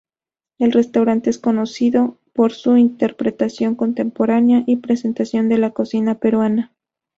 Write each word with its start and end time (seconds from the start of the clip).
El 0.57 0.71
restaurante 0.71 1.29
es 1.29 1.37
conocido 1.37 2.17
por 2.33 2.53
su 2.53 2.75
interpretación 2.75 3.75
contemporánea 3.75 4.63
y 4.65 4.77
presentación 4.77 5.47
de 5.47 5.59
la 5.59 5.69
cocina 5.73 6.15
peruana. 6.17 6.73